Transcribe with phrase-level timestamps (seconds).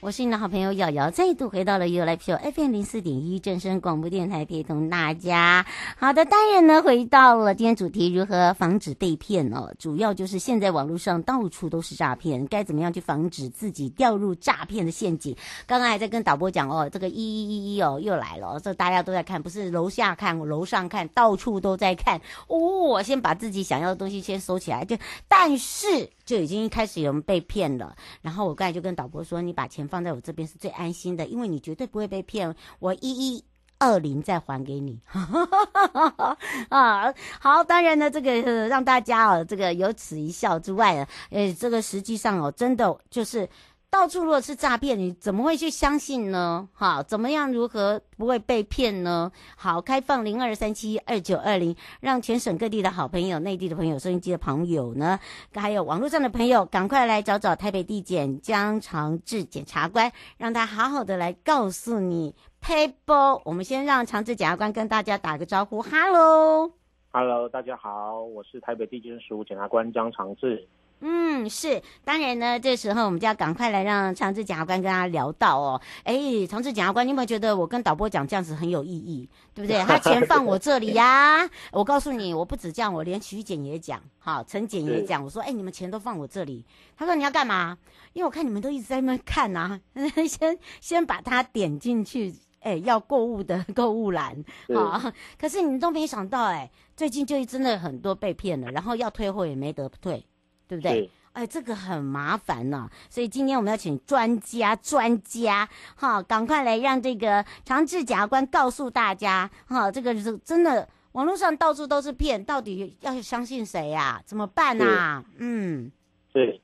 [0.00, 5.64] 我是你的好朋友瑶瑶，再度回到了 You Life Show FM 零四点一正声广播电台，陪同大家。
[5.96, 9.74] 好的，当然呢，回到了今天主题，如何防止被骗哦？
[9.78, 15.34] 主要就是现在网络上到处都是诈骗，该怎么样去防止自己掉入诈骗的陷阱？
[15.66, 22.58] 刚刚还在跟导播讲哦，这个一一一一哦又来了，这大家都在看，不是楼下看，楼上看，到处都在看哦。
[22.58, 24.94] 我先把自己想要的东西先收起来，就
[25.26, 27.96] 但是就已经开始有人被骗了。
[28.20, 30.02] 然后我刚才就跟导播说，你把钱放。
[30.02, 33.44] 在我这边是最安心的，因为你绝对不会被骗，我一一
[33.78, 35.00] 二零再还给你。
[36.70, 43.48] 啊，好，当然呢，这个让大家哦，这个有此一笑之外啊，呃，这个实际上哦，真的就是。
[43.88, 46.68] 到处如果是诈骗，你怎么会去相信呢？
[46.74, 49.32] 好，怎么样如何不会被骗呢？
[49.56, 55.18] 好，开放零二三七二九二零，让全省各地的好朋友、内地的朋友、收音机的朋友呢，
[55.54, 62.34] 还有网络上的朋友，赶快来找找台北地检江长治检察官，让他好好的来告诉你。
[62.60, 65.80] p 波，我们先让长治检察官跟大家打个招呼。
[65.80, 70.68] Hello，Hello，大家好，我是台北地检署检察官江长治。
[71.00, 75.80] 嗯，是，当然呢，这时候我们就要赶快来让长治检察官跟他聊到哦。
[76.04, 79.82] 哎，长治检察官，你有没有觉得我跟导播讲这样子很有意义，对不对？
[79.84, 86.64] 他钱放我这里呀、啊，我告诉你，我不止这样，我连徐检也讲，好，陈检也讲，我说，哎，你们钱都放我这里。
[86.96, 87.76] 他说你要干嘛？
[88.14, 89.80] 因为我看你们都一直在那边看呐、啊，
[90.26, 94.42] 先先把它点进去，哎，要购物的购物栏，
[94.74, 95.12] 好。
[95.38, 100.24] 可是你们都没想到，哎，最近就真的很多被骗了，然后要退货也没得退。
[100.68, 101.10] 对不对？
[101.32, 114.22] 哎，这个很麻烦呢、啊，所以今天我们要请专家，专家，哈，赶快来让这个长治检察官告诉大家，哈，这个是真的，网络上到处都是骗，到底要相信谁呀、啊？
[114.24, 115.22] 怎么办啊？
[115.36, 115.92] 嗯，
[116.32, 116.58] 对，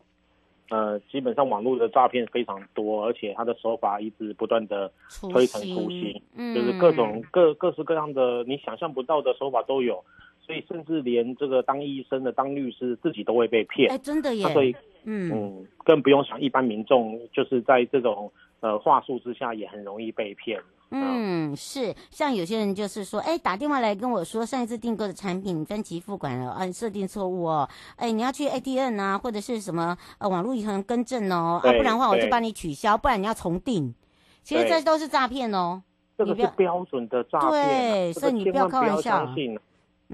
[0.71, 4.91] 呃，基本上网络的诈骗非常多，而且他的手法一直不断的
[5.31, 10.03] 推陈出新，嗯，就是各种各各式各样的你想象不到的手法都有。
[10.45, 13.91] 所以，甚至连这个当医生的、当律师自己都会被骗。
[13.91, 14.47] 哎，真的耶！
[14.53, 18.31] 所以，嗯嗯，更不用想一般民众，就是在这种
[18.61, 20.61] 呃话术之下，也很容易被骗。
[20.91, 27.67] 嗯，是，像有些人就是说，哎，打电话来跟我说，上一次订购的产品分期付款了，啊，设定错误哦，
[27.97, 33.95] 哎，你要去 ATM 啊，或者是什么呃网络银行更正哦，啊，不然的话我就帮你取消，不然你要重订。
[34.43, 35.83] 其实这都是诈骗哦。
[36.19, 37.51] 这个是标准的诈骗。
[37.51, 39.27] 对，所以你不要开玩笑。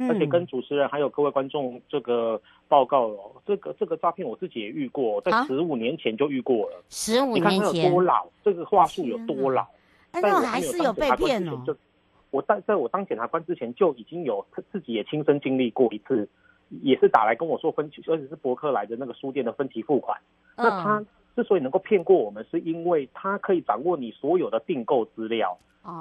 [0.08, 6.82] 而且跟主持人还有各位观众这个报告哦，这个这个诈骗我自己也遇过，在十五年前就遇过了。
[6.88, 8.26] 十五年前，你看他有多老？
[8.44, 9.66] 这个话术有多老？
[10.10, 11.64] 但我还是有被骗哦。
[12.30, 16.28] 我在在我当检察官之前就已经有自己也亲身经历过一次，
[16.82, 20.20] 也是打来跟我说分期，而且是博客来的那个书店的分期付款。
[20.54, 21.02] 那他
[21.38, 25.56] 之所以能够骗过我们，是因为他可以掌握你所有的订购资料。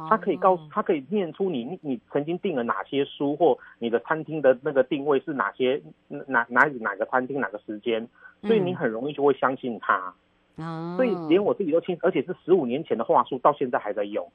[0.09, 8.05] 他可以告诉，他可以念出你你曾经订了哪些书，或你的餐厅的那个定位是哪些哪哪哪个餐厅哪个时间，
[8.41, 10.11] 所以你很容易就会相信他。
[10.57, 14.27] 嗯，所以连我自己都清，而且是十五年前的话术，到现在还在用。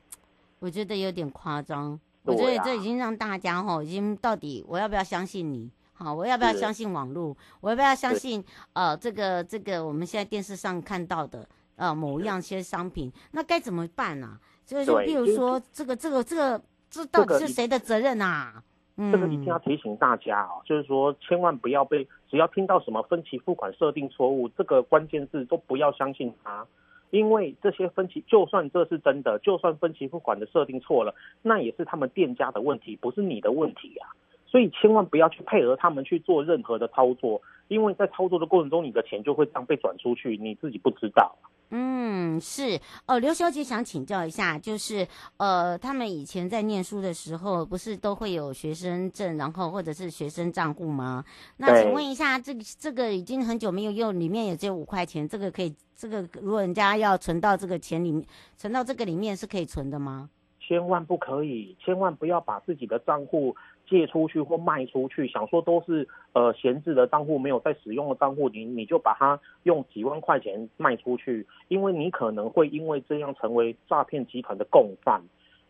[0.61, 5.69] 我觉得有点夸张，我觉得这已经让大家哈，已经到底我要不要相信你？
[6.03, 7.37] 好，我要不要相信网络？
[7.61, 13.13] 我要不要相信呃这个这个我们现在电视上看到的呃某一样些商品？
[13.31, 14.39] 那该怎么办呢？
[14.65, 18.63] 所以说，比如说这个、这个、这个，这到底是谁的责任啊？
[18.97, 26.67] 这个一定要提醒大家哦，就是说，千万不要被只要听到什么分期付款设定错误，这个关键字都不要相信它，
[27.11, 34.13] 因为这些分期，就算这是真的，就算分期付款的设定错了，那也是他们店家的问题，不是你的问题啊。
[34.53, 41.35] 所以千万不要去配合他们去做任何的操作，因为在操作的过程中，你的钱就会这样被转出去，你自己不知道。
[41.71, 45.09] 嗯，是哦，刘小姐想请教一下，就是
[45.39, 51.25] 呃，他们以前在念书的时候，不是都会有学生证，然后或者是学生账户吗？
[51.57, 58.23] 那请问一下，这个这个已经很久没有用，里面也只有五块钱，这个可以，这个如果人家要存到这个钱里面，
[58.59, 60.29] 存到这个里面是可以存的吗？
[60.61, 63.55] 千万不可以，千万不要把自己的账户
[63.93, 75.21] 借出去或卖出去，想说都是呃闲置的账户，没有在使用的账户，你你就把它用几万块钱卖出去，因为你可能会因为这样成为诈骗集团的共犯，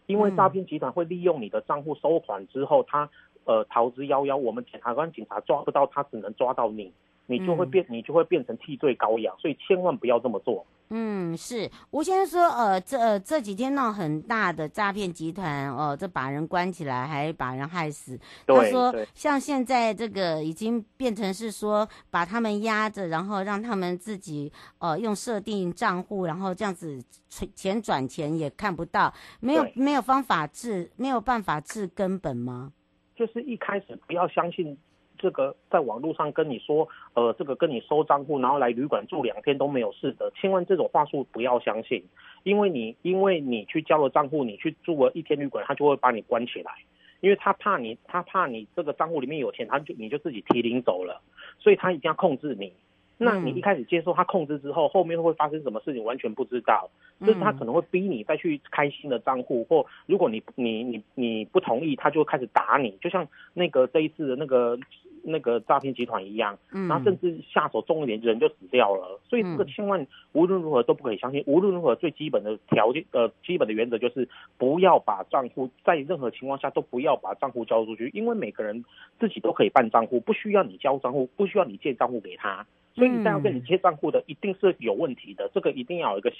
[0.06, 3.10] 因为诈骗集团会利用你的账户收款之后，他
[3.44, 6.92] 呃逃之夭夭，我们检察官警察抓不到他，只能抓到你，
[7.26, 10.66] 你就会变，你就会变成替罪羔羊，所以千万不要这么做。
[10.94, 18.18] 嗯，是吴先生说，呃，这、呃、这几天闹很大的诈骗集团，哦、呃，这把人关起来，还把人害死。
[18.46, 32.70] 他说，像现在这个已经变成是说，把他们压着，然后让他们自己，呃，用设定账户，然后这样子存钱转钱也看不到，没有没有方法治，没有办法治根本吗？
[33.16, 34.76] 就是一开始不要相信。
[35.22, 42.02] 这个在网络上跟你说，呃，这个跟你收账户，然后来旅馆住两天都没有事的，千万这种话术不要相信，
[42.42, 46.72] 因为你因为你去交了账户，你去住了一天旅馆，他就会把你关起来，
[47.20, 51.22] 因为他怕你，他怕你这个账户里面有钱，他就你就自己提领走了，
[51.60, 52.72] 所以他一定要控制你。
[53.18, 56.90] 那你一开始接受他控制之后，后面会发生什么事情完全不知道，
[57.20, 64.76] 就是他可能会逼你再去开新的账户，或如果你你你你不同意，他就开始打你，就像那个这一次的那个。
[65.22, 69.20] 那个诈骗集团一样，然后甚至下手重一点，人就死掉了。
[69.28, 71.42] 所以这个千万无论如何都不可以相信。
[71.46, 74.28] 无论如何，最基本的条件呃，基本的原则就是
[74.58, 78.84] 不要把账户在任何情况下都不要把账户交出去，因为每个人
[79.18, 82.66] 自己都可以办账户，不需要你交账户，不需要你借账户给他。
[82.94, 86.30] 所以你再要跟你借账户的，一定是有问题的，这个一定要有一个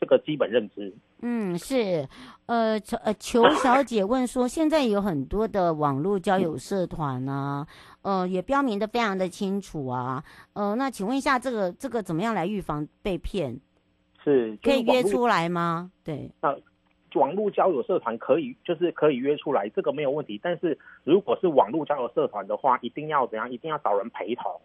[0.00, 0.92] 这个基本认知。
[1.22, 2.04] 嗯，是，
[2.46, 7.64] 呃，求呃裘小姐问说，现在有很多的网络交友社团啊，
[8.02, 10.24] 呃，也标明的非常的清楚啊，
[10.54, 13.60] 呃，那请问一下，这个这个怎么样来预防被骗？
[14.24, 15.90] 是，可以约出来吗？
[16.04, 16.58] 对，呃，
[17.14, 20.38] 网络交友社团可以，就是可以约出来，这个没有问题。
[20.42, 23.50] 但是如果是网络交友社团的话，一定要怎样？
[23.50, 24.60] 一定要找人陪同。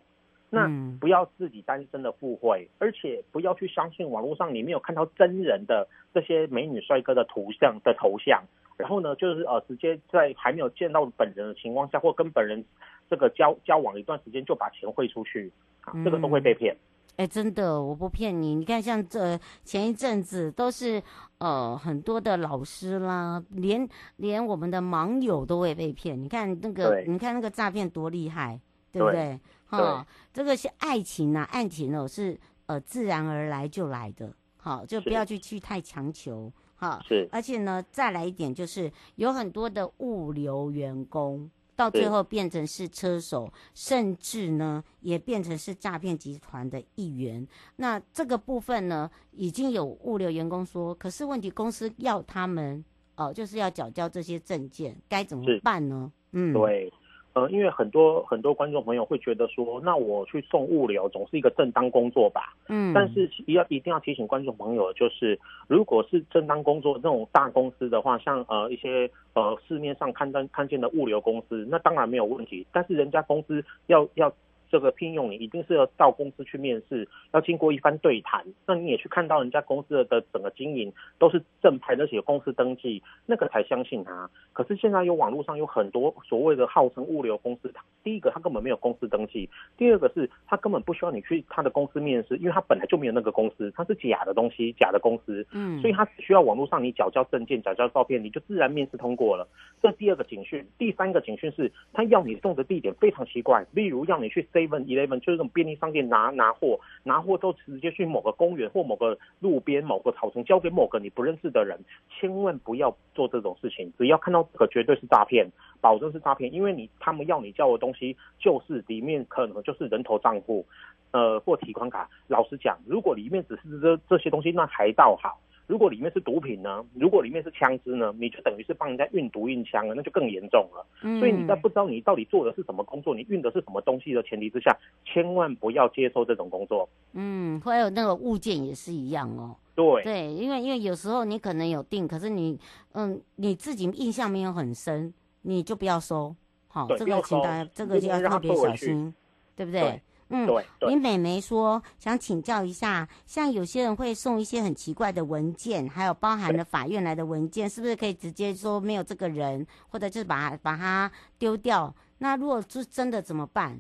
[0.50, 0.70] 那
[1.00, 8.42] 不要自己单身的赴会，而且不要去相信网络上你没有看到真人的这些美女帅哥的图像的头像，
[8.78, 12.64] 然后呢，就是呃直接在还没有见到本人的情况下，或跟本人
[13.10, 15.52] 这个交交往一段时间就把钱汇出去，
[15.82, 16.76] 啊，这个都会被骗。
[17.18, 21.02] 哎、真的，我不骗你，你看像这前一阵子都是
[21.38, 23.88] 呃很多的老师啦，连
[24.18, 26.22] 连我们的网友都会被骗。
[26.22, 28.60] 你看那个，你看那个诈骗多厉害，
[28.92, 29.40] 对不对？
[29.78, 37.02] 哈，这个是爱情啊，爱情哦，是呃自然而来就来的，好，就不要去去太强求，哈。
[37.08, 47.46] 是，而且呢，再来一点就是有很多的物流员工到最后变成是车手，甚至呢也变成是诈骗集团的一员。
[47.76, 52.84] 那这个部分呢，已经有物流员工说，可是问题公司要他们
[53.16, 56.12] 哦、呃，就是要缴交这些证件，该怎么办呢？
[56.32, 56.92] 嗯，对。
[57.36, 62.56] 呃，因为很多很多观众朋友会觉得说，那我去送物流总是一个正当工作吧？
[62.70, 65.38] 嗯，但是要一定要提醒观众朋友，就是
[65.68, 72.66] 如果是正当工作这种大公司的话，像呃一些呃市面上看到看见的物流公司，那当然没有问题。
[72.72, 74.34] 但是人家公司要要。
[74.70, 78.46] 这个聘用你一定是要到公司去面试，要经过一番对谈。
[78.66, 84.30] 那你也去看到人家公司的整个经营都是正派，而且有公司登记，那个才相信他。
[84.54, 87.74] 可是现在有网络上有很多所谓的号称物流公司，
[88.04, 95.46] 第一个他根本没有公司登记，第二个是他根本不需要你去他的公司面试，因为他本来就没有那个公司，他是假的东西，假的公司。
[95.52, 99.48] 嗯，所以他只需要网络上你缴交证件、缴交照片，你就自然面试通过了。
[99.82, 111.78] 这第二个警讯，第三个警讯是他要你送的地点非常奇怪，例如要你去 Seven Eleven 就是这种便利商店拿拿货，拿货都直接去某个公园或某个路边某个草丛交给某个你不认识的人，
[112.10, 113.92] 千万不要做这种事情。
[113.98, 115.46] 只要看到这个，绝对是诈骗，
[115.82, 120.66] 保证是诈骗，因为你他们要你交的东西就是里面可能就是人头账户，
[121.12, 122.10] 呃或提款卡。
[122.28, 125.38] 老实讲，如果里面只是这这些东西，那还倒好。
[125.68, 126.86] 如果里面是毒品呢？
[126.94, 128.14] 如果里面是枪支呢？
[128.20, 130.86] 你就等于是帮人家运毒运枪了，那就更严重了。
[131.02, 131.20] 嗯。
[131.20, 136.88] 所以你在不知道你到底做的是什么工作，你运的是什么东西的前提之下，千万不要接受这种工作。
[137.14, 139.56] 嗯，还有那个物件也是一样哦。
[139.76, 142.60] 对对，因为因为有时候你可能有定，可是你
[142.94, 146.36] 嗯你自己印象没有很深，你就不要收。
[146.68, 149.14] 好，这个请大家这个就要特别小心，
[149.56, 149.82] 对不对？
[149.82, 161.94] 对嗯，对，林美梅说想请教一下，像有些人会送一些很奇怪的文件，还有包含了法院来的文件，是不是可以直接说没有这个人，或者就是把把它丢掉？
[162.18, 163.80] 那如果是真的怎么办？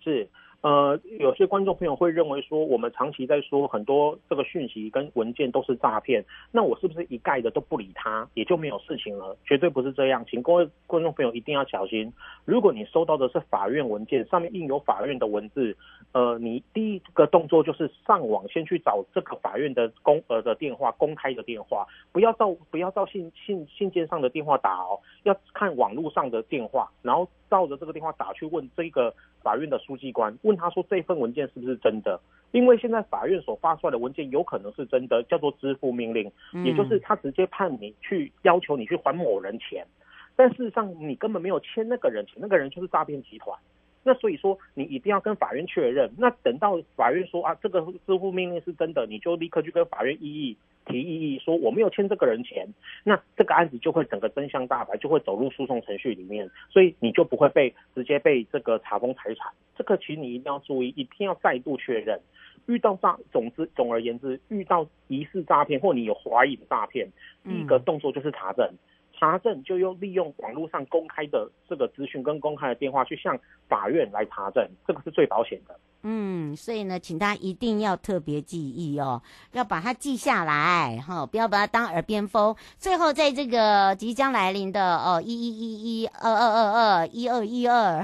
[0.00, 0.28] 是。
[0.62, 9.34] 呃，有些观众朋友会认为说，我们长期在说很多这个讯息跟文件都是诈骗，那我是不是一概的都不理他，也就没有事情了？
[9.44, 12.12] 绝对不是这样，请各位观众朋友一定要小心。
[12.44, 15.74] 如果你收到的是法院文件，上面印有法院的文字，
[16.12, 30.34] 呃，你第一个动作就是上网先去找这个法院的公呃的电话，公开的电话，不要到不要到信信信件上的电话打哦，要看网络上的电话，然后照着这个电话打去问这个法院的书记官。
[30.42, 32.18] 问他说这份文件是不是真的？
[32.52, 36.30] 因为现在法院所发出来的文件有可能是真的，叫做支付命令，
[36.64, 39.86] 也就是他直接判你去要求你去还某人钱，
[40.34, 43.58] 但事实上你根本没有欠那个人钱，那个人就是诈骗集团。
[44.02, 46.10] 那所以说你一定要跟法院确认。
[46.16, 52.66] 那等到法院说啊这个支付命令是真的，你就立刻去跟法院异议提异议，说我没有欠这个人钱，
[53.04, 59.52] 那这个案子就会整个真相大白，就会走入诉讼程序里面，所以你就不会被直接被这个查封财产。
[59.76, 62.20] 这个其实你一定要注意，一定要再度确认。
[62.66, 67.08] 遇到诈，总之总而言之，遇到疑似诈骗或你有怀疑的诈骗，
[67.44, 68.70] 第一个动作就是查证。
[69.20, 75.78] 查证就用利用网络上公开的这个资讯跟公开的电话去向法院来查证，这个是最保险的。
[76.02, 79.20] 嗯，所以呢，请大家一定要特别记忆哦，
[79.52, 82.56] 要把它记下来哈，不要把它当耳边风。
[82.78, 88.02] 最后，在这个即将来临的哦，一一一一二二二二一二一二，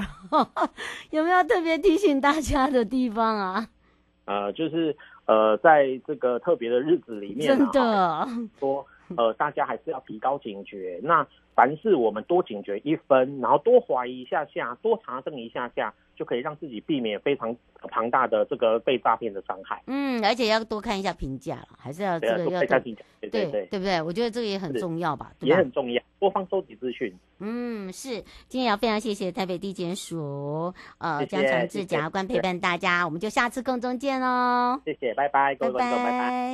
[1.09, 3.67] 有没有特别提醒大家的地方啊？
[4.27, 4.95] 呃，就是
[5.25, 8.29] 呃，在这个特别的日子里面，真的
[8.61, 8.87] 说。
[9.17, 10.99] 呃，大家还是要提高警觉。
[11.03, 17.57] 那凡事我们多警觉一分，然后多怀疑一下下，多查证一下下，就可以让自己避免非常
[17.89, 19.83] 庞大的这个被诈骗的伤害。
[19.87, 24.03] 嗯，而且要多看一下评价了，还是要这个要多看评价，对对对，对不对？
[24.03, 25.57] 我觉得这个也很重要吧，对吧？
[25.57, 27.15] 也很重要，多方收集资讯。
[27.39, 28.23] 嗯，是。
[28.49, 34.79] 今天也要非常谢谢台北地检署呃江长志检察官陪伴大家，我们就下次空中见喽。
[34.85, 36.47] 谢谢，拜拜，各位观众，拜拜。